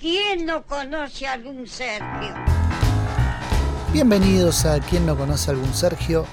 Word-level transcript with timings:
¿Quién 0.00 0.46
no 0.46 0.62
conoce 0.62 1.26
a 1.26 1.34
algún 1.34 1.66
Sergio? 1.66 2.34
Bienvenidos 3.92 4.64
a 4.64 4.80
Quien 4.80 5.04
no 5.04 5.14
conoce 5.14 5.50
a 5.50 5.52
algún 5.52 5.74
Sergio. 5.74 6.24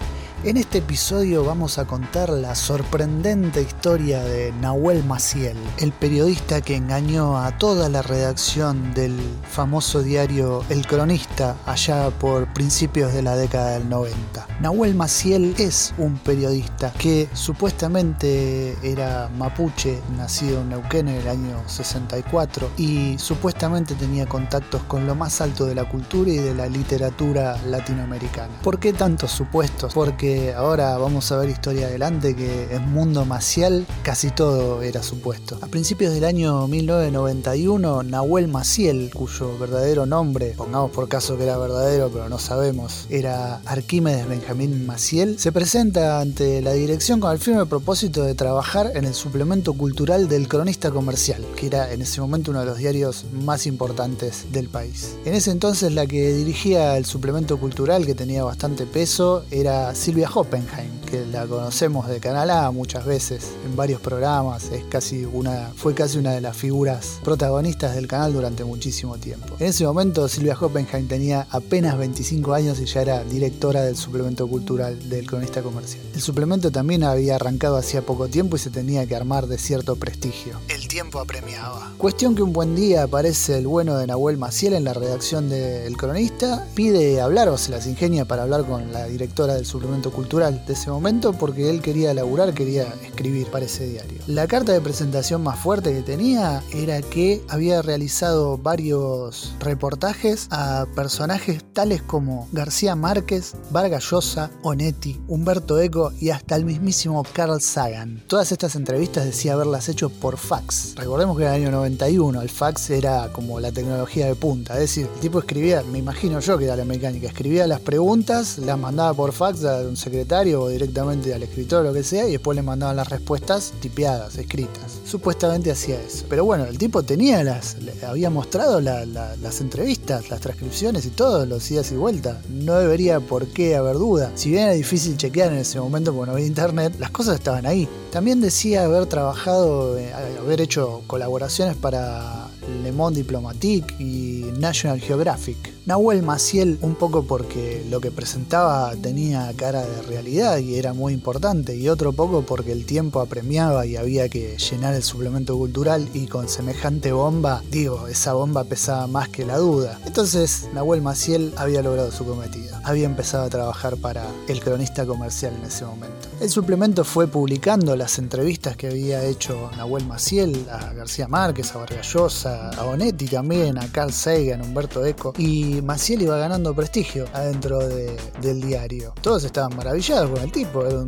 En 0.44 0.56
este 0.56 0.78
episodio 0.78 1.44
vamos 1.44 1.80
a 1.80 1.86
contar 1.86 2.30
la 2.30 2.54
sorprendente 2.54 3.60
historia 3.60 4.24
de 4.24 4.52
Nahuel 4.62 5.04
Maciel, 5.04 5.58
el 5.80 5.92
periodista 5.92 6.62
que 6.62 6.76
engañó 6.76 7.40
a 7.40 7.58
toda 7.58 7.90
la 7.90 8.04
redacción 8.04 8.94
del 8.94 9.18
famoso 9.50 10.04
diario 10.04 10.64
El 10.70 10.86
Cronista 10.86 11.58
allá 11.66 12.12
por 12.12 12.54
principios 12.54 13.14
de 13.14 13.24
la 13.24 13.36
década 13.36 13.80
del 13.80 13.90
90. 13.90 14.48
Nahuel 14.62 14.94
Maciel 14.94 15.56
es 15.58 15.96
un 15.98 16.20
periodista 16.20 16.94
que 16.94 17.28
supuestamente 17.34 18.78
era 18.84 19.32
mapuche, 19.40 20.00
nacido 20.16 20.62
en 20.62 20.70
Neuquén 20.70 21.08
en 21.08 21.16
el 21.16 21.28
año 21.30 21.64
64 21.66 22.70
y 22.78 23.18
supuestamente 23.18 23.96
tenía 23.96 24.28
contactos 24.28 24.84
con 24.84 25.08
lo 25.08 25.16
más 25.16 25.42
alto 25.42 25.66
de 25.66 25.74
la 25.74 25.90
cultura 25.90 26.30
y 26.30 26.38
de 26.38 26.54
la 26.54 26.68
literatura 26.68 27.60
latinoamericana. 27.66 28.54
¿Por 28.62 28.80
qué 28.80 28.94
tantos 28.94 29.32
supuestos? 29.32 29.96
Porque 29.96 30.27
ahora 30.56 30.98
vamos 30.98 31.32
a 31.32 31.38
ver 31.38 31.50
historia 31.50 31.88
adelante 31.88 32.36
que 32.36 32.74
en 32.74 32.90
mundo 32.92 33.26
maciel 33.26 33.86
casi 34.04 34.32
todo 34.32 34.82
era 34.82 35.04
supuesto. 35.04 35.58
A 35.62 35.68
principios 35.68 36.14
del 36.14 36.24
año 36.24 36.68
1991, 36.68 38.04
Nahuel 38.04 38.48
Maciel, 38.48 39.12
cuyo 39.14 39.58
verdadero 39.58 40.06
nombre, 40.06 40.54
pongamos 40.58 40.92
por 40.92 41.08
caso 41.08 41.38
que 41.38 41.44
era 41.44 41.58
verdadero 41.58 42.10
pero 42.12 42.30
no 42.30 42.40
sabemos, 42.40 43.06
era 43.10 43.62
Arquímedes 43.66 44.28
Benjamín 44.28 44.86
Maciel, 44.86 45.40
se 45.40 45.52
presenta 45.52 46.20
ante 46.20 46.62
la 46.62 46.74
dirección 46.74 47.20
con 47.20 47.32
el 47.32 47.40
firme 47.40 47.66
propósito 47.66 48.24
de 48.24 48.36
trabajar 48.36 48.92
en 48.96 49.06
el 49.06 49.14
suplemento 49.14 49.74
cultural 49.74 50.28
del 50.28 50.48
Cronista 50.48 50.92
Comercial, 50.92 51.46
que 51.56 51.68
era 51.68 51.92
en 51.92 52.02
ese 52.02 52.22
momento 52.22 52.52
uno 52.52 52.62
de 52.62 52.66
los 52.66 52.78
diarios 52.78 53.26
más 53.32 53.68
importantes 53.68 54.46
del 54.52 54.70
país. 54.70 55.16
En 55.26 55.34
ese 55.34 55.52
entonces 55.52 55.94
la 55.94 56.06
que 56.06 56.34
dirigía 56.34 56.98
el 56.98 57.06
suplemento 57.06 57.58
cultural, 57.58 58.06
que 58.06 58.16
tenía 58.16 58.44
bastante 58.44 58.86
peso, 58.86 59.44
era 59.52 59.94
Silvia 59.96 60.17
Silvia 60.18 60.34
Hoppenheim, 60.34 60.97
que 61.18 61.32
la 61.32 61.48
conocemos 61.48 62.08
de 62.08 62.20
Canal 62.20 62.50
A 62.50 62.72
muchas 62.72 63.06
veces 63.06 63.52
en 63.66 63.76
varios 63.76 64.02
programas, 64.02 64.72
es 64.72 64.84
casi 64.86 65.26
una, 65.26 65.72
fue 65.76 65.94
casi 65.94 66.18
una 66.18 66.32
de 66.32 66.42
las 66.42 66.56
figuras 66.56 67.20
protagonistas 67.24 67.96
del 67.96 68.08
canal 68.08 68.34
durante 68.34 68.64
muchísimo 68.64 69.18
tiempo. 69.18 69.56
En 69.60 69.68
ese 69.68 69.86
momento 69.86 70.28
Silvia 70.28 70.58
Hoppenheim 70.60 71.08
tenía 71.08 71.48
apenas 71.52 71.98
25 71.98 72.54
años 72.54 72.80
y 72.80 72.86
ya 72.86 73.02
era 73.02 73.24
directora 73.24 73.82
del 73.82 73.96
suplemento 73.96 74.48
cultural 74.48 75.10
del 75.10 75.28
cronista 75.28 75.62
comercial. 75.62 76.04
El 76.14 76.22
suplemento 76.22 76.72
también 76.72 77.04
había 77.04 77.36
arrancado 77.36 77.78
hacía 77.78 78.02
poco 78.02 78.28
tiempo 78.28 78.56
y 78.56 78.60
se 78.60 78.70
tenía 78.70 79.06
que 79.06 79.16
armar 79.16 79.48
de 79.48 79.58
cierto 79.58 79.96
prestigio. 79.96 80.60
El 80.68 80.88
tiempo 80.88 81.20
apremiaba. 81.20 81.94
Cuestión 81.98 82.36
que 82.36 82.44
un 82.44 82.54
buen 82.54 82.76
día 82.76 83.04
aparece 83.04 83.58
el 83.58 83.68
bueno 83.68 83.98
de 83.98 84.08
Nahuel 84.08 84.38
Maciel 84.38 84.74
en 84.74 84.84
la 84.84 84.94
redacción 84.94 85.50
del 85.50 85.96
cronista, 85.98 86.66
pide 86.76 87.22
hablar 87.22 87.50
o 87.50 87.58
se 87.58 87.72
las 87.72 87.88
ingenia 87.88 88.26
para 88.26 88.44
hablar 88.44 88.66
con 88.66 88.92
la 88.92 89.06
directora 89.06 89.56
del 89.56 89.66
suplemento 89.66 90.12
cultural 90.12 90.64
de 90.66 90.74
ese 90.74 90.90
momento 90.90 91.07
porque 91.08 91.70
él 91.70 91.82
quería 91.82 92.14
laburar, 92.14 92.54
quería 92.54 92.84
escribir 93.06 93.48
para 93.48 93.64
ese 93.64 93.88
diario. 93.88 94.20
La 94.28 94.46
carta 94.46 94.74
de 94.74 94.82
presentación 94.82 95.42
más 95.42 95.58
fuerte 95.58 95.94
que 95.94 96.02
tenía 96.02 96.62
era 96.74 97.02
que 97.02 97.42
había 97.48 97.82
realizado 97.82 98.58
varios 98.58 99.56
reportajes 99.62 100.48
a 100.52 100.86
personajes 100.96 101.64
tales 101.72 102.02
como 102.02 102.50
García 102.52 102.98
Márquez, 102.98 103.56
Vargas 103.72 104.04
Llosa, 104.12 104.52
Onetti, 104.64 105.18
Humberto 105.30 105.80
Eco 105.80 106.12
y 106.20 106.32
hasta 106.32 106.58
el 106.58 106.66
mismísimo 106.66 107.24
Carl 107.32 107.62
Sagan. 107.62 108.22
Todas 108.28 108.52
estas 108.52 108.76
entrevistas 108.76 109.24
decía 109.24 109.54
haberlas 109.54 109.88
hecho 109.88 110.10
por 110.10 110.36
fax. 110.36 110.96
Recordemos 110.98 111.38
que 111.38 111.44
en 111.44 111.50
el 111.54 111.56
año 111.56 111.72
91 111.72 112.42
el 112.42 112.50
fax 112.50 112.90
era 112.90 113.32
como 113.32 113.62
la 113.62 113.72
tecnología 113.72 114.26
de 114.26 114.36
punta, 114.36 114.74
es 114.74 114.82
decir, 114.82 115.08
el 115.16 115.22
tipo 115.22 115.40
escribía, 115.40 115.84
me 115.90 116.00
imagino 116.00 116.42
yo 116.42 116.58
que 116.58 116.66
era 116.66 116.76
la 116.76 116.84
mecánica, 116.84 117.28
escribía 117.28 117.66
las 117.66 117.80
preguntas, 117.80 118.58
las 118.58 118.78
mandaba 118.78 119.14
por 119.14 119.32
fax 119.32 119.64
a 119.64 119.78
un 119.88 119.96
secretario 119.96 120.64
o 120.64 120.68
directamente 120.68 120.87
al 121.34 121.44
escritor 121.44 121.82
o 121.82 121.84
lo 121.90 121.94
que 121.94 122.04
sea 122.04 122.28
y 122.28 122.32
después 122.32 122.56
le 122.56 122.62
mandaban 122.62 122.96
las 122.96 123.10
respuestas 123.10 123.74
tipeadas, 123.80 124.38
escritas. 124.38 125.00
Supuestamente 125.06 125.72
hacía 125.72 126.02
eso. 126.02 126.26
Pero 126.30 126.46
bueno, 126.46 126.66
el 126.66 126.78
tipo 126.78 127.04
tenía 127.04 127.44
las, 127.44 127.78
había 128.08 128.30
mostrado 128.30 128.82
las 128.82 129.62
entrevistas, 129.62 130.30
las 130.30 130.42
transcripciones 130.42 131.06
y 131.06 131.10
todo, 131.10 131.46
los 131.46 131.70
idas 131.70 131.92
y 131.92 131.96
vueltas. 131.96 132.38
No 132.50 132.76
debería 132.76 133.20
por 133.20 133.48
qué 133.48 133.76
haber 133.76 133.96
duda. 133.98 134.32
Si 134.36 134.50
bien 134.50 134.64
era 134.64 134.74
difícil 134.74 135.18
chequear 135.18 135.52
en 135.52 135.60
ese 135.60 135.80
momento 135.80 136.14
porque 136.14 136.32
no 136.32 136.34
había 136.34 136.48
internet, 136.48 136.96
las 137.00 137.12
cosas 137.12 137.36
estaban 137.36 137.66
ahí. 137.66 137.88
También 138.12 138.42
decía 138.42 138.86
haber 138.86 139.06
trabajado, 139.06 139.98
eh, 139.98 140.12
haber 140.14 140.62
hecho 140.62 141.04
colaboraciones 141.08 141.76
para 141.76 142.48
Le 142.84 142.92
Monde 142.92 143.22
Diplomatique 143.22 143.96
y 144.00 144.52
National 144.60 145.00
Geographic. 145.00 145.77
Nahuel 145.88 146.22
Maciel 146.22 146.78
un 146.82 146.96
poco 146.96 147.24
porque 147.24 147.82
lo 147.90 148.02
que 148.02 148.12
presentaba 148.12 148.94
tenía 149.02 149.50
cara 149.56 149.86
de 149.86 150.02
realidad 150.02 150.58
y 150.58 150.76
era 150.76 150.92
muy 150.92 151.14
importante 151.14 151.78
y 151.78 151.88
otro 151.88 152.12
poco 152.12 152.42
porque 152.42 152.74
el 152.74 152.86
tiempo 152.86 153.22
apremiaba 153.22 153.86
y 153.86 153.96
había 153.96 154.28
que 154.28 154.58
llenar 154.58 154.96
el 154.96 155.04
suplemento 155.04 155.56
cultural 155.56 156.10
y 156.14 156.28
con 156.28 156.50
semejante 156.50 157.14
bomba, 157.14 157.64
digo, 157.72 158.10
esa 158.10 158.34
bomba 158.34 158.66
pesaba 158.66 159.08
más 159.08 159.30
que 159.30 159.46
la 159.46 159.60
duda. 159.60 159.98
Entonces 160.06 160.68
Nahuel 160.74 161.02
Maciel 161.02 161.54
había 161.56 161.82
logrado 161.82 162.12
su 162.12 162.26
cometido. 162.26 162.76
Había 162.84 163.06
empezado 163.06 163.46
a 163.46 163.50
trabajar 163.50 163.96
para 163.96 164.26
el 164.50 164.60
cronista 164.60 165.06
comercial 165.06 165.56
en 165.58 165.68
ese 165.68 165.86
momento. 165.86 166.28
El 166.42 166.50
suplemento 166.50 167.06
fue 167.06 167.28
publicando 167.28 167.96
las 167.96 168.20
entrevistas 168.20 168.76
que 168.76 168.88
había 168.88 169.24
hecho 169.24 169.72
Nahuel 169.78 170.06
Maciel 170.06 170.68
a 170.70 170.92
García 170.92 171.30
Márquez, 171.30 171.74
a 171.74 171.80
Vargas 171.80 172.14
Llosa, 172.14 172.72
a 172.72 172.84
Bonetti 172.84 173.28
también, 173.28 173.78
a 173.78 173.90
Carl 173.90 174.12
Sagan, 174.12 174.62
Humberto 174.62 175.06
Eco 175.06 175.34
y 175.38 175.77
Maciel 175.82 176.22
iba 176.22 176.38
ganando 176.38 176.74
prestigio 176.74 177.26
adentro 177.34 177.80
del 177.80 178.62
diario. 178.62 179.14
Todos 179.22 179.44
estaban 179.44 179.76
maravillados 179.76 180.32
con 180.32 180.42
el 180.42 180.52
tipo, 180.52 180.86
era 180.86 181.04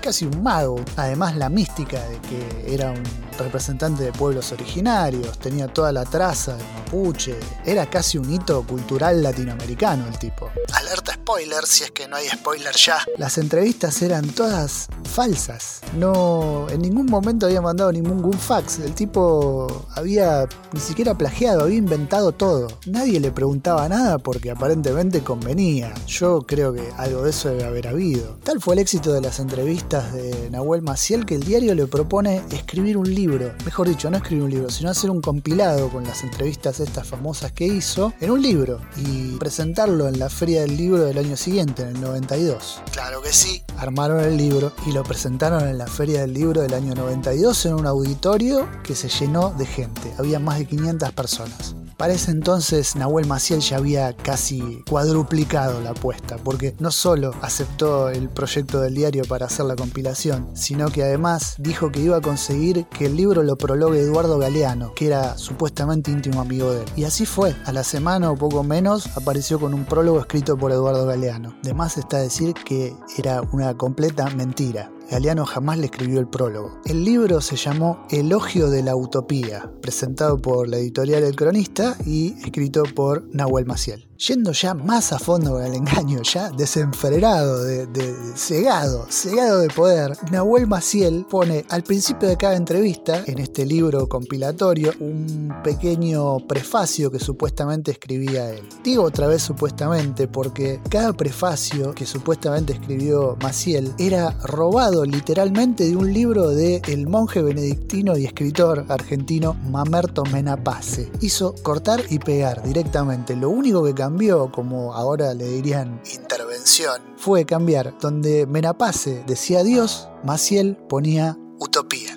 casi 0.00 0.26
un 0.26 0.42
mago. 0.42 0.80
Además 0.96 1.36
la 1.36 1.48
mística 1.48 2.02
de 2.04 2.18
que 2.20 2.74
era 2.74 2.90
un 2.90 3.02
representante 3.38 4.04
de 4.04 4.12
pueblos 4.12 4.52
originarios, 4.52 5.38
tenía 5.38 5.66
toda 5.68 5.92
la 5.92 6.04
traza 6.04 6.56
del 6.56 6.66
mapuche, 6.74 7.36
era 7.64 7.88
casi 7.88 8.18
un 8.18 8.32
hito 8.32 8.62
cultural 8.66 9.22
latinoamericano 9.22 10.06
el 10.06 10.18
tipo. 10.18 10.50
Alerta 10.74 11.14
spoiler, 11.14 11.64
si 11.66 11.84
es 11.84 11.90
que 11.90 12.06
no 12.06 12.16
hay 12.16 12.28
spoiler 12.28 12.74
ya. 12.76 12.98
Las 13.16 13.38
entrevistas 13.38 14.02
eran 14.02 14.28
todas 14.28 14.88
falsas. 15.04 15.80
No, 15.96 16.66
en 16.70 16.82
ningún 16.82 17.06
momento 17.06 17.46
había 17.46 17.60
mandado 17.60 17.92
ningún 17.92 18.32
fax. 18.32 18.78
El 18.80 18.94
tipo 18.94 19.86
había 19.94 20.46
ni 20.72 20.80
siquiera 20.80 21.16
plagiado, 21.16 21.62
había 21.62 21.78
inventado 21.78 22.32
todo. 22.32 22.68
Nadie 22.86 23.20
le 23.20 23.30
preguntaba 23.30 23.88
nada 23.88 23.99
porque 24.22 24.50
aparentemente 24.50 25.22
convenía. 25.22 25.94
Yo 26.06 26.42
creo 26.46 26.72
que 26.72 26.88
algo 26.96 27.22
de 27.22 27.30
eso 27.30 27.48
debe 27.48 27.64
haber 27.64 27.88
habido. 27.88 28.38
Tal 28.44 28.60
fue 28.60 28.74
el 28.74 28.80
éxito 28.80 29.12
de 29.12 29.20
las 29.20 29.40
entrevistas 29.40 30.12
de 30.12 30.50
Nahuel 30.50 30.82
Maciel 30.82 31.26
que 31.26 31.34
el 31.34 31.42
diario 31.42 31.74
le 31.74 31.86
propone 31.86 32.42
escribir 32.50 32.96
un 32.96 33.12
libro 33.12 33.50
mejor 33.64 33.88
dicho, 33.88 34.10
no 34.10 34.16
escribir 34.16 34.44
un 34.44 34.50
libro, 34.50 34.70
sino 34.70 34.90
hacer 34.90 35.10
un 35.10 35.20
compilado 35.20 35.88
con 35.90 36.04
las 36.04 36.22
entrevistas 36.22 36.80
estas 36.80 37.06
famosas 37.06 37.52
que 37.52 37.66
hizo 37.66 38.12
en 38.20 38.30
un 38.30 38.42
libro 38.42 38.80
y 38.96 39.36
presentarlo 39.36 40.08
en 40.08 40.18
la 40.18 40.28
Feria 40.28 40.62
del 40.62 40.76
Libro 40.76 41.04
del 41.04 41.18
año 41.18 41.36
siguiente, 41.36 41.82
en 41.82 41.88
el 41.90 42.00
92. 42.00 42.82
Claro 42.92 43.22
que 43.22 43.32
sí. 43.32 43.62
Armaron 43.78 44.20
el 44.20 44.36
libro 44.36 44.72
y 44.86 44.92
lo 44.92 45.02
presentaron 45.02 45.68
en 45.68 45.78
la 45.78 45.86
Feria 45.86 46.22
del 46.22 46.34
Libro 46.34 46.62
del 46.62 46.74
año 46.74 46.94
92 46.94 47.66
en 47.66 47.74
un 47.74 47.86
auditorio 47.86 48.68
que 48.82 48.94
se 48.94 49.08
llenó 49.08 49.50
de 49.50 49.66
gente. 49.66 50.12
Había 50.18 50.38
más 50.38 50.58
de 50.58 50.66
500 50.66 51.12
personas. 51.12 51.74
Para 52.00 52.14
ese 52.14 52.30
entonces 52.30 52.96
Nahuel 52.96 53.26
Maciel 53.26 53.60
ya 53.60 53.76
había 53.76 54.16
casi 54.16 54.82
cuadruplicado 54.88 55.82
la 55.82 55.90
apuesta, 55.90 56.38
porque 56.38 56.74
no 56.78 56.90
solo 56.90 57.34
aceptó 57.42 58.08
el 58.08 58.30
proyecto 58.30 58.80
del 58.80 58.94
diario 58.94 59.24
para 59.28 59.44
hacer 59.44 59.66
la 59.66 59.76
compilación, 59.76 60.48
sino 60.54 60.88
que 60.88 61.02
además 61.02 61.56
dijo 61.58 61.92
que 61.92 62.00
iba 62.00 62.16
a 62.16 62.22
conseguir 62.22 62.86
que 62.86 63.04
el 63.04 63.16
libro 63.16 63.42
lo 63.42 63.58
prologue 63.58 64.00
Eduardo 64.00 64.38
Galeano, 64.38 64.94
que 64.94 65.08
era 65.08 65.36
supuestamente 65.36 66.10
íntimo 66.10 66.40
amigo 66.40 66.72
de 66.72 66.84
él. 66.84 66.88
Y 66.96 67.04
así 67.04 67.26
fue, 67.26 67.54
a 67.66 67.72
la 67.72 67.84
semana 67.84 68.30
o 68.30 68.34
poco 68.34 68.64
menos 68.64 69.14
apareció 69.14 69.60
con 69.60 69.74
un 69.74 69.84
prólogo 69.84 70.20
escrito 70.20 70.56
por 70.56 70.72
Eduardo 70.72 71.04
Galeano. 71.04 71.54
De 71.62 71.74
más 71.74 71.98
está 71.98 72.16
decir 72.16 72.54
que 72.54 72.96
era 73.18 73.42
una 73.52 73.76
completa 73.76 74.30
mentira. 74.30 74.90
Galeano 75.10 75.44
jamás 75.44 75.76
le 75.78 75.86
escribió 75.86 76.20
el 76.20 76.28
prólogo. 76.28 76.80
El 76.84 77.04
libro 77.04 77.40
se 77.40 77.56
llamó 77.56 78.06
Elogio 78.10 78.70
de 78.70 78.84
la 78.84 78.94
Utopía, 78.94 79.68
presentado 79.82 80.38
por 80.38 80.68
la 80.68 80.76
editorial 80.76 81.24
El 81.24 81.34
Cronista 81.34 81.96
y 82.06 82.34
escrito 82.44 82.84
por 82.94 83.24
Nahuel 83.34 83.66
Maciel. 83.66 84.09
Yendo 84.28 84.52
ya 84.52 84.74
más 84.74 85.14
a 85.14 85.18
fondo 85.18 85.52
con 85.52 85.64
el 85.64 85.74
engaño, 85.74 86.20
ya 86.20 86.50
desenfrenado, 86.50 87.64
de, 87.64 87.88
cegado, 88.36 89.06
cegado 89.08 89.60
de 89.60 89.68
poder, 89.68 90.12
Nahuel 90.30 90.66
Maciel 90.66 91.24
pone 91.24 91.64
al 91.70 91.82
principio 91.82 92.28
de 92.28 92.36
cada 92.36 92.54
entrevista, 92.54 93.24
en 93.26 93.38
este 93.38 93.64
libro 93.64 94.10
compilatorio, 94.10 94.92
un 95.00 95.50
pequeño 95.64 96.46
prefacio 96.46 97.10
que 97.10 97.18
supuestamente 97.18 97.92
escribía 97.92 98.50
él. 98.50 98.68
Digo 98.84 99.04
otra 99.04 99.26
vez 99.26 99.40
supuestamente 99.40 100.28
porque 100.28 100.82
cada 100.90 101.14
prefacio 101.14 101.94
que 101.94 102.04
supuestamente 102.04 102.74
escribió 102.74 103.38
Maciel 103.42 103.94
era 103.96 104.32
robado 104.42 105.06
literalmente 105.06 105.88
de 105.88 105.96
un 105.96 106.12
libro 106.12 106.50
de 106.50 106.82
el 106.88 107.06
monje 107.06 107.40
benedictino 107.40 108.18
y 108.18 108.26
escritor 108.26 108.84
argentino 108.90 109.54
Mamerto 109.70 110.24
Menapace. 110.24 111.10
Hizo 111.22 111.54
cortar 111.62 112.02
y 112.10 112.18
pegar 112.18 112.62
directamente. 112.62 113.34
Lo 113.34 113.48
único 113.48 113.82
que 113.82 113.94
cambió, 113.94 114.09
como 114.52 114.94
ahora 114.94 115.34
le 115.34 115.46
dirían 115.46 116.00
intervención, 116.12 117.02
fue 117.16 117.44
cambiar 117.44 117.94
donde 118.00 118.46
Menapace 118.46 119.24
decía 119.26 119.62
Dios, 119.62 120.08
Maciel 120.24 120.76
ponía 120.88 121.38
utopía. 121.58 122.09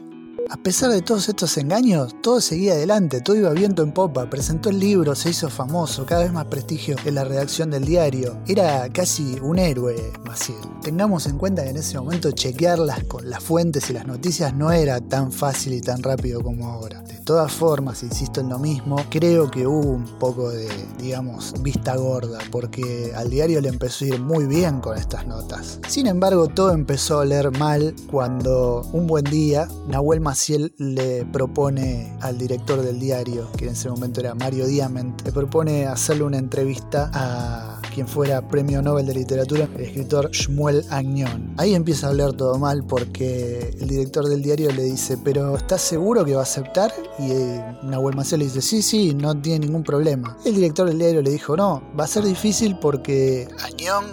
A 0.53 0.57
pesar 0.57 0.91
de 0.91 1.01
todos 1.01 1.27
estos 1.29 1.57
engaños, 1.57 2.15
todo 2.21 2.39
seguía 2.39 2.73
adelante, 2.73 3.21
todo 3.21 3.35
iba 3.35 3.49
viento 3.53 3.81
en 3.81 3.91
popa, 3.91 4.29
presentó 4.29 4.69
el 4.69 4.77
libro, 4.77 5.15
se 5.15 5.31
hizo 5.31 5.49
famoso, 5.49 6.05
cada 6.05 6.21
vez 6.21 6.31
más 6.31 6.45
prestigio 6.45 6.95
en 7.05 7.15
la 7.15 7.23
redacción 7.23 7.71
del 7.71 7.85
diario. 7.85 8.37
Era 8.45 8.87
casi 8.89 9.39
un 9.41 9.57
héroe, 9.57 10.13
Maciel. 10.23 10.59
Tengamos 10.83 11.25
en 11.25 11.39
cuenta 11.39 11.63
que 11.63 11.71
en 11.71 11.77
ese 11.77 11.97
momento 11.97 12.29
chequearlas 12.29 13.03
con 13.05 13.31
las 13.31 13.43
fuentes 13.43 13.89
y 13.89 13.93
las 13.93 14.05
noticias 14.05 14.53
no 14.53 14.71
era 14.71 15.01
tan 15.01 15.31
fácil 15.31 15.73
y 15.73 15.81
tan 15.81 16.03
rápido 16.03 16.43
como 16.43 16.67
ahora. 16.67 17.01
De 17.01 17.17
todas 17.17 17.51
formas, 17.51 18.03
insisto 18.03 18.39
en 18.39 18.49
lo 18.49 18.59
mismo, 18.59 18.97
creo 19.09 19.49
que 19.49 19.65
hubo 19.65 19.89
un 19.89 20.19
poco 20.19 20.51
de, 20.51 20.69
digamos, 20.99 21.55
vista 21.63 21.95
gorda, 21.95 22.37
porque 22.51 23.11
al 23.15 23.31
diario 23.31 23.59
le 23.59 23.69
empezó 23.69 24.05
a 24.05 24.09
ir 24.09 24.19
muy 24.19 24.45
bien 24.45 24.81
con 24.81 24.99
estas 24.99 25.25
notas. 25.25 25.79
Sin 25.87 26.05
embargo, 26.05 26.47
todo 26.47 26.73
empezó 26.73 27.21
a 27.21 27.25
leer 27.25 27.49
mal 27.57 27.95
cuando 28.11 28.87
un 28.93 29.07
buen 29.07 29.23
día 29.23 29.67
Nahuel 29.87 30.21
Maciel 30.21 30.42
él 30.49 30.75
le 30.77 31.25
propone 31.25 32.17
al 32.21 32.37
director 32.37 32.81
del 32.81 32.99
diario, 32.99 33.49
que 33.57 33.65
en 33.65 33.71
ese 33.71 33.89
momento 33.89 34.19
era 34.19 34.35
Mario 34.35 34.67
Diamant, 34.67 35.21
le 35.23 35.31
propone 35.31 35.85
hacerle 35.85 36.23
una 36.23 36.37
entrevista 36.37 37.09
a 37.13 37.81
quien 37.93 38.07
fuera 38.07 38.47
premio 38.47 38.81
Nobel 38.81 39.05
de 39.05 39.13
Literatura, 39.13 39.69
el 39.75 39.81
escritor 39.81 40.31
Shmuel 40.31 40.83
Agnon. 40.89 41.53
Ahí 41.57 41.75
empieza 41.75 42.07
a 42.07 42.09
hablar 42.09 42.33
todo 42.33 42.57
mal 42.57 42.83
porque 42.83 43.75
el 43.79 43.87
director 43.87 44.27
del 44.27 44.41
diario 44.41 44.71
le 44.71 44.83
dice, 44.83 45.17
pero 45.17 45.55
¿estás 45.55 45.81
seguro 45.81 46.25
que 46.25 46.33
va 46.33 46.41
a 46.41 46.43
aceptar? 46.43 46.91
Y 47.19 47.31
eh, 47.31 47.77
Nahuel 47.83 48.15
Maciel 48.15 48.39
le 48.39 48.45
dice, 48.45 48.61
sí, 48.61 48.81
sí, 48.81 49.13
no 49.13 49.39
tiene 49.39 49.67
ningún 49.67 49.83
problema. 49.83 50.37
El 50.43 50.55
director 50.55 50.87
del 50.87 50.97
diario 50.97 51.21
le 51.21 51.29
dijo, 51.29 51.55
no, 51.55 51.83
va 51.97 52.05
a 52.05 52.07
ser 52.07 52.23
difícil 52.23 52.77
porque 52.79 53.47
Agnon 53.63 54.05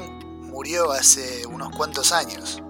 murió 0.50 0.92
hace 0.92 1.46
unos 1.46 1.74
cuantos 1.74 2.12
años. 2.12 2.62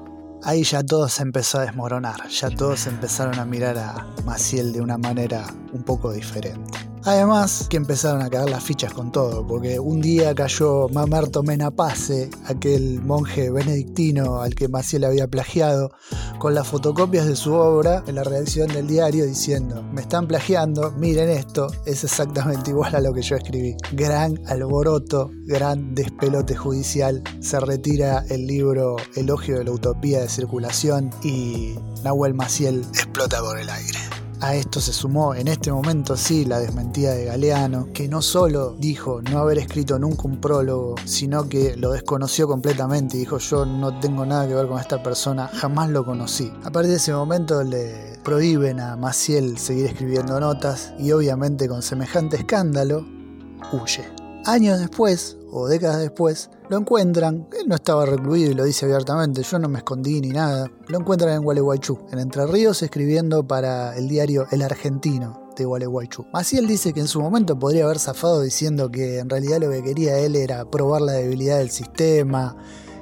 Ahí 0.42 0.64
ya 0.64 0.82
todo 0.82 1.08
se 1.08 1.22
empezó 1.22 1.58
a 1.58 1.66
desmoronar, 1.66 2.28
ya 2.28 2.50
todos 2.50 2.86
empezaron 2.86 3.38
a 3.38 3.44
mirar 3.44 3.76
a 3.78 4.06
Maciel 4.24 4.72
de 4.72 4.80
una 4.80 4.96
manera 4.96 5.46
un 5.72 5.82
poco 5.82 6.12
diferente. 6.12 6.89
Además 7.04 7.66
que 7.70 7.78
empezaron 7.78 8.20
a 8.20 8.28
caer 8.28 8.50
las 8.50 8.62
fichas 8.62 8.92
con 8.92 9.10
todo, 9.10 9.46
porque 9.46 9.80
un 9.80 10.02
día 10.02 10.34
cayó 10.34 10.88
Mamerto 10.88 11.42
Menapace, 11.42 12.28
aquel 12.44 13.00
monje 13.00 13.50
benedictino 13.50 14.42
al 14.42 14.54
que 14.54 14.68
Maciel 14.68 15.04
había 15.04 15.26
plagiado, 15.26 15.92
con 16.38 16.54
las 16.54 16.68
fotocopias 16.68 17.26
de 17.26 17.36
su 17.36 17.54
obra 17.54 18.02
en 18.06 18.16
la 18.16 18.24
redacción 18.24 18.68
del 18.68 18.86
diario 18.86 19.24
diciendo, 19.24 19.82
me 19.82 20.02
están 20.02 20.26
plagiando, 20.26 20.92
miren 20.92 21.30
esto, 21.30 21.68
es 21.86 22.04
exactamente 22.04 22.70
igual 22.70 22.94
a 22.94 23.00
lo 23.00 23.14
que 23.14 23.22
yo 23.22 23.36
escribí. 23.36 23.76
Gran 23.92 24.38
alboroto, 24.46 25.30
gran 25.46 25.94
despelote 25.94 26.54
judicial, 26.54 27.22
se 27.40 27.60
retira 27.60 28.24
el 28.28 28.46
libro 28.46 28.96
Elogio 29.16 29.58
de 29.58 29.64
la 29.64 29.72
Utopía 29.72 30.20
de 30.20 30.28
Circulación 30.28 31.10
y 31.22 31.74
Nahuel 32.04 32.34
Maciel 32.34 32.80
explota 32.92 33.40
por 33.40 33.58
el 33.58 33.70
aire. 33.70 34.09
A 34.42 34.54
esto 34.54 34.80
se 34.80 34.94
sumó 34.94 35.34
en 35.34 35.48
este 35.48 35.70
momento 35.70 36.16
sí 36.16 36.46
la 36.46 36.60
desmentida 36.60 37.12
de 37.12 37.26
Galeano, 37.26 37.88
que 37.92 38.08
no 38.08 38.22
solo 38.22 38.74
dijo 38.78 39.20
no 39.20 39.38
haber 39.38 39.58
escrito 39.58 39.98
nunca 39.98 40.22
un 40.24 40.40
prólogo, 40.40 40.94
sino 41.04 41.46
que 41.46 41.76
lo 41.76 41.92
desconoció 41.92 42.48
completamente 42.48 43.18
y 43.18 43.20
dijo 43.20 43.36
yo 43.36 43.66
no 43.66 44.00
tengo 44.00 44.24
nada 44.24 44.48
que 44.48 44.54
ver 44.54 44.66
con 44.66 44.80
esta 44.80 45.02
persona, 45.02 45.46
jamás 45.46 45.90
lo 45.90 46.06
conocí. 46.06 46.50
A 46.64 46.70
partir 46.70 46.92
de 46.92 46.96
ese 46.96 47.12
momento 47.12 47.62
le 47.62 48.18
prohíben 48.24 48.80
a 48.80 48.96
Maciel 48.96 49.58
seguir 49.58 49.84
escribiendo 49.84 50.40
notas 50.40 50.94
y 50.98 51.12
obviamente 51.12 51.68
con 51.68 51.82
semejante 51.82 52.38
escándalo 52.38 53.06
huye. 53.72 54.08
Años 54.46 54.78
después, 54.78 55.36
o 55.52 55.66
décadas 55.66 56.00
después, 56.00 56.50
lo 56.68 56.78
encuentran, 56.78 57.48
él 57.58 57.68
no 57.68 57.74
estaba 57.74 58.06
recluido 58.06 58.50
y 58.50 58.54
lo 58.54 58.64
dice 58.64 58.86
abiertamente, 58.86 59.42
yo 59.42 59.58
no 59.58 59.68
me 59.68 59.78
escondí 59.78 60.20
ni 60.20 60.30
nada, 60.30 60.70
lo 60.88 60.98
encuentran 60.98 61.34
en 61.34 61.42
Gualeguaychú, 61.42 61.98
en 62.12 62.18
Entre 62.18 62.46
Ríos, 62.46 62.82
escribiendo 62.82 63.46
para 63.46 63.96
el 63.96 64.08
diario 64.08 64.46
El 64.50 64.62
Argentino 64.62 65.50
de 65.56 65.64
Gualeguaychú. 65.64 66.26
Maciel 66.32 66.66
dice 66.66 66.92
que 66.92 67.00
en 67.00 67.08
su 67.08 67.20
momento 67.20 67.58
podría 67.58 67.84
haber 67.84 67.98
zafado 67.98 68.40
diciendo 68.42 68.90
que 68.90 69.18
en 69.18 69.28
realidad 69.28 69.60
lo 69.60 69.70
que 69.70 69.82
quería 69.82 70.18
él 70.18 70.36
era 70.36 70.64
probar 70.64 71.02
la 71.02 71.12
debilidad 71.12 71.58
del 71.58 71.70
sistema, 71.70 72.56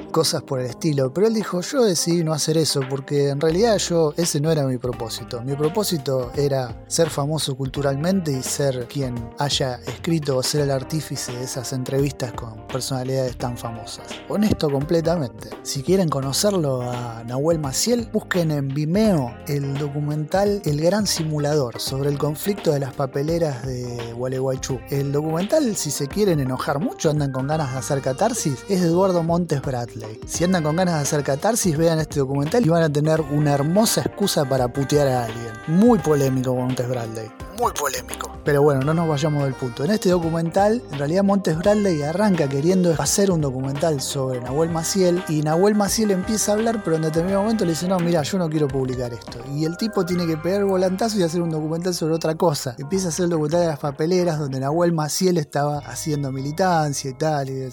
cosas 0.08 0.42
por 0.42 0.60
el 0.60 0.66
estilo. 0.66 1.12
Pero 1.12 1.26
él 1.26 1.34
dijo, 1.34 1.60
yo 1.60 1.84
decidí 1.84 2.24
no 2.24 2.32
hacer 2.32 2.58
eso 2.58 2.80
porque 2.88 3.28
en 3.28 3.40
realidad 3.40 3.76
yo, 3.78 4.12
ese 4.16 4.40
no 4.40 4.50
era 4.50 4.64
mi 4.64 4.78
propósito. 4.78 5.42
Mi 5.42 5.54
propósito 5.54 6.30
era 6.36 6.84
ser 6.88 7.10
famoso 7.10 7.56
culturalmente 7.56 8.32
y 8.32 8.42
ser 8.42 8.86
quien 8.88 9.30
haya 9.38 9.76
escrito 9.86 10.36
o 10.36 10.42
ser 10.42 10.62
el 10.62 10.70
artífice 10.70 11.32
de 11.32 11.44
esas 11.44 11.72
entrevistas 11.72 12.32
con 12.32 12.66
personalidades 12.66 13.36
tan 13.36 13.56
famosas. 13.56 14.06
Honesto 14.28 14.70
completamente. 14.70 15.50
Si 15.62 15.82
quieren 15.82 16.08
conocerlo 16.08 16.82
a 16.82 17.22
Nahuel 17.24 17.58
Maciel, 17.58 18.08
busquen 18.12 18.50
en 18.50 18.68
Vimeo 18.68 19.34
el 19.46 19.78
documental 19.78 20.62
El 20.64 20.80
Gran 20.80 21.06
Simulador 21.06 21.80
sobre 21.80 22.10
el 22.10 22.18
conflicto 22.18 22.72
de 22.72 22.80
las 22.80 22.94
papeleras 22.94 23.66
de 23.66 24.12
Gualeguaychú. 24.14 24.80
El 24.90 25.12
documental, 25.12 25.76
si 25.76 25.90
se 25.90 26.08
quieren 26.08 26.40
enojar 26.40 26.78
mucho, 26.78 27.10
andan 27.10 27.32
con 27.32 27.46
ganas 27.46 27.72
de 27.72 27.78
hacer 27.78 28.00
catarsis, 28.00 28.64
es 28.68 28.80
de 28.80 28.88
Eduardo 28.88 29.22
Montes 29.22 29.62
Bradley. 29.62 29.97
Si 30.26 30.44
andan 30.44 30.62
con 30.62 30.76
ganas 30.76 30.94
de 30.94 31.00
hacer 31.00 31.22
catarsis, 31.22 31.76
vean 31.76 31.98
este 31.98 32.20
documental 32.20 32.64
y 32.64 32.68
van 32.68 32.82
a 32.82 32.92
tener 32.92 33.20
una 33.20 33.54
hermosa 33.54 34.02
excusa 34.02 34.44
para 34.44 34.68
putear 34.68 35.08
a 35.08 35.24
alguien. 35.24 35.52
Muy 35.66 35.98
polémico 35.98 36.54
Montes 36.54 36.88
Bradley. 36.88 37.47
Muy 37.58 37.72
polémico. 37.72 38.38
Pero 38.44 38.62
bueno, 38.62 38.80
no 38.82 38.94
nos 38.94 39.08
vayamos 39.08 39.44
del 39.44 39.54
punto. 39.54 39.84
En 39.84 39.90
este 39.90 40.08
documental, 40.10 40.82
en 40.90 40.98
realidad 40.98 41.22
Montes 41.22 41.58
Bradley 41.58 42.02
arranca 42.02 42.48
queriendo 42.48 42.94
hacer 42.98 43.30
un 43.30 43.40
documental 43.40 44.00
sobre 44.00 44.40
Nahuel 44.40 44.70
Maciel 44.70 45.22
y 45.28 45.42
Nahuel 45.42 45.74
Maciel 45.74 46.12
empieza 46.12 46.52
a 46.52 46.54
hablar, 46.54 46.82
pero 46.82 46.96
en 46.96 47.02
determinado 47.02 47.42
momento 47.42 47.64
le 47.64 47.72
dice, 47.72 47.88
no, 47.88 47.98
mira, 47.98 48.22
yo 48.22 48.38
no 48.38 48.48
quiero 48.48 48.68
publicar 48.68 49.12
esto. 49.12 49.40
Y 49.52 49.64
el 49.64 49.76
tipo 49.76 50.06
tiene 50.06 50.26
que 50.26 50.36
pegar 50.36 50.64
volantazo 50.64 51.18
y 51.18 51.24
hacer 51.24 51.42
un 51.42 51.50
documental 51.50 51.92
sobre 51.92 52.14
otra 52.14 52.36
cosa. 52.36 52.74
Empieza 52.78 53.06
a 53.06 53.08
hacer 53.08 53.24
el 53.24 53.30
documental 53.30 53.60
de 53.60 53.66
las 53.66 53.80
papeleras 53.80 54.38
donde 54.38 54.60
Nahuel 54.60 54.92
Maciel 54.92 55.36
estaba 55.36 55.78
haciendo 55.78 56.32
militancia 56.32 57.10
y 57.10 57.14
tal. 57.14 57.50
Y 57.50 57.62
eh, 57.62 57.70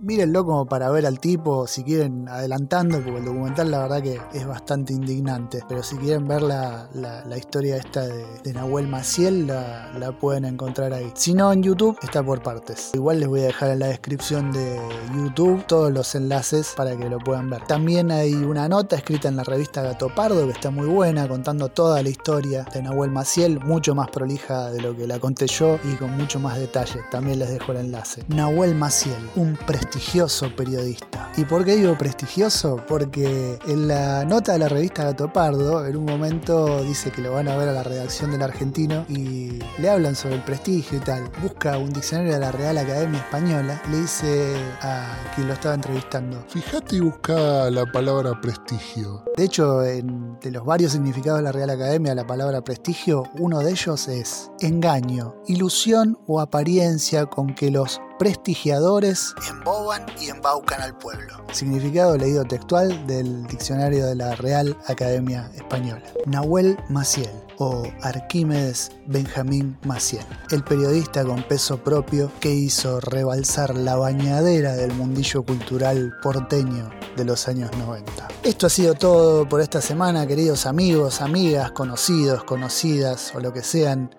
mírenlo 0.00 0.44
como 0.44 0.66
para 0.66 0.90
ver 0.90 1.06
al 1.06 1.18
tipo 1.18 1.66
si 1.66 1.82
quieren 1.82 2.28
adelantando, 2.28 3.00
porque 3.02 3.18
el 3.18 3.24
documental 3.24 3.70
la 3.70 3.78
verdad 3.80 4.02
que 4.02 4.20
es 4.32 4.46
bastante 4.46 4.92
indignante, 4.92 5.62
pero 5.68 5.82
si 5.82 5.96
quieren 5.96 6.28
ver 6.28 6.42
la, 6.42 6.88
historia 7.36 7.76
esta 7.76 8.06
de, 8.06 8.52
Nahuel 8.52 8.86
Maciel, 8.86 8.97
la, 9.46 9.90
la, 9.98 10.12
pueden 10.12 10.44
encontrar 10.44 10.92
ahí. 10.92 11.10
Si 11.14 11.34
no, 11.34 11.52
en 11.52 11.62
YouTube 11.62 11.98
está 12.02 12.22
por 12.22 12.42
partes. 12.42 12.90
Igual 12.94 13.20
les 13.20 13.28
voy 13.28 13.40
a 13.40 13.44
dejar 13.44 13.70
en 13.70 13.78
la 13.78 13.86
descripción 13.86 14.52
de 14.52 14.78
YouTube 15.14 15.64
todos 15.66 15.92
los 15.92 16.14
enlaces 16.14 16.72
para 16.76 16.96
que 16.96 17.08
lo 17.08 17.18
puedan 17.18 17.48
ver. 17.48 17.64
También 17.66 18.10
hay 18.10 18.34
una 18.34 18.68
nota 18.68 18.96
escrita 18.96 19.28
en 19.28 19.36
la 19.36 19.44
revista 19.44 19.82
Gato 19.82 20.08
Pardo 20.14 20.46
que 20.46 20.52
está 20.52 20.70
muy 20.70 20.86
buena, 20.86 21.28
contando 21.28 21.68
toda 21.68 22.02
la 22.02 22.08
historia 22.08 22.64
de 22.72 22.82
Nahuel 22.82 23.10
Maciel, 23.10 23.60
mucho 23.60 23.94
más 23.94 24.08
prolija 24.10 24.70
de 24.70 24.80
lo 24.80 24.96
que 24.96 25.06
la 25.06 25.18
conté 25.18 25.46
yo 25.46 25.78
y 25.84 25.94
con 25.96 26.16
mucho 26.16 26.40
más 26.40 26.58
detalle. 26.58 27.00
También 27.10 27.38
les 27.38 27.50
dejo 27.50 27.72
el 27.72 27.78
enlace. 27.78 28.24
Nahuel 28.28 28.74
Maciel, 28.74 29.30
un 29.36 29.56
prestigioso 29.56 30.54
periodista. 30.56 31.30
¿Y 31.36 31.44
por 31.44 31.64
qué 31.64 31.76
digo 31.76 31.96
prestigioso? 31.96 32.82
Porque 32.88 33.58
en 33.66 33.88
la 33.88 34.24
nota 34.24 34.52
de 34.52 34.58
la 34.58 34.68
revista 34.68 35.04
Gato 35.04 35.32
Pardo, 35.32 35.86
en 35.86 35.96
un 35.96 36.04
momento 36.04 36.82
dice 36.82 37.10
que 37.10 37.22
lo 37.22 37.32
van 37.32 37.48
a 37.48 37.56
ver 37.56 37.68
a 37.68 37.72
la 37.72 37.82
redacción 37.82 38.30
del 38.30 38.42
argentino 38.90 39.04
y 39.08 39.58
le 39.80 39.90
hablan 39.90 40.14
sobre 40.14 40.36
el 40.36 40.44
prestigio 40.44 40.98
y 40.98 41.00
tal. 41.00 41.30
Busca 41.42 41.78
un 41.78 41.92
diccionario 41.92 42.34
de 42.34 42.40
la 42.40 42.52
Real 42.52 42.78
Academia 42.78 43.20
Española, 43.20 43.82
le 43.90 44.00
dice 44.00 44.56
a 44.82 45.16
quien 45.34 45.48
lo 45.48 45.54
estaba 45.54 45.74
entrevistando. 45.74 46.44
Fíjate 46.48 46.96
y 46.96 47.00
busca 47.00 47.70
la 47.70 47.86
palabra 47.86 48.40
prestigio. 48.40 49.24
De 49.36 49.44
hecho, 49.44 49.78
de 49.80 50.02
los 50.50 50.64
varios 50.64 50.92
significados 50.92 51.40
de 51.40 51.44
la 51.44 51.52
Real 51.52 51.70
Academia, 51.70 52.14
la 52.14 52.26
palabra 52.26 52.62
prestigio, 52.62 53.24
uno 53.38 53.60
de 53.60 53.70
ellos 53.70 54.08
es 54.08 54.50
engaño, 54.60 55.34
ilusión 55.46 56.18
o 56.26 56.40
apariencia 56.40 57.26
con 57.26 57.54
que 57.54 57.70
los 57.70 58.00
prestigiadores 58.18 59.34
emboban 59.48 60.04
y 60.20 60.28
embaucan 60.28 60.82
al 60.82 60.96
pueblo. 60.98 61.44
Significado 61.52 62.16
leído 62.16 62.44
textual 62.44 63.06
del 63.06 63.46
diccionario 63.46 64.06
de 64.06 64.16
la 64.16 64.34
Real 64.34 64.76
Academia 64.86 65.50
Española. 65.54 66.02
Nahuel 66.26 66.76
Maciel 66.88 67.30
o 67.58 67.84
Arquímedes 68.02 68.92
Benjamín 69.06 69.78
Maciel, 69.84 70.24
el 70.50 70.62
periodista 70.62 71.24
con 71.24 71.42
peso 71.42 71.82
propio 71.82 72.30
que 72.40 72.52
hizo 72.52 73.00
rebalsar 73.00 73.76
la 73.76 73.96
bañadera 73.96 74.74
del 74.74 74.92
mundillo 74.92 75.42
cultural 75.42 76.12
porteño 76.22 76.90
de 77.16 77.24
los 77.24 77.48
años 77.48 77.70
90. 77.78 78.28
Esto 78.42 78.66
ha 78.66 78.70
sido 78.70 78.94
todo 78.94 79.48
por 79.48 79.60
esta 79.60 79.80
semana, 79.80 80.26
queridos 80.26 80.66
amigos, 80.66 81.20
amigas, 81.20 81.72
conocidos, 81.72 82.44
conocidas 82.44 83.32
o 83.34 83.40
lo 83.40 83.52
que 83.52 83.62
sean. 83.62 84.14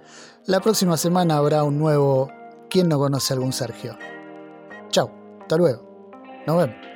La 0.46 0.60
próxima 0.60 0.98
semana 0.98 1.38
habrá 1.38 1.64
un 1.64 1.78
nuevo 1.78 2.30
¿Quién 2.70 2.88
no 2.88 3.00
conoce 3.00 3.34
algún 3.34 3.52
Sergio? 3.52 3.98
Chau, 4.92 5.10
hasta 5.42 5.58
luego. 5.58 5.82
Nos 6.46 6.58
vemos. 6.58 6.89